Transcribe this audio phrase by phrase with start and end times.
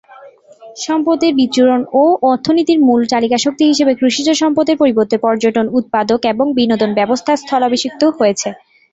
[0.77, 7.31] সম্পদের বিচ্ছুরণ ও অর্থনীতির মূল চালিকাশক্তি হিসেবে কৃষিজ সম্পদের পরিবর্তে পর্যটন, উৎপাদক এবং বিনোদন ব্যবস্থা
[7.37, 8.49] স্থলাভিষিক্ত হয়েছে।